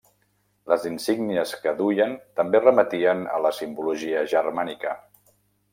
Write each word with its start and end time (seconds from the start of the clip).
Les 0.71 0.87
insígnies 0.89 1.51
que 1.65 1.73
duien 1.83 2.15
també 2.41 2.63
remetien 2.65 3.23
a 3.35 3.37
la 3.49 3.53
simbologia 3.61 4.27
germànica. 4.35 4.99